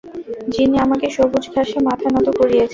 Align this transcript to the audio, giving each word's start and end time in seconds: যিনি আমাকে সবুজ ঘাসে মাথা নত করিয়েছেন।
যিনি 0.53 0.75
আমাকে 0.79 1.07
সবুজ 1.15 1.45
ঘাসে 1.53 1.77
মাথা 1.87 2.07
নত 2.15 2.27
করিয়েছেন। 2.39 2.69